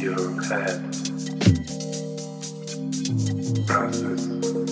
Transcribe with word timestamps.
your 0.00 0.42
head. 0.42 0.80
Process. 3.66 4.67